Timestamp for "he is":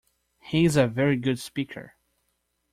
0.39-0.77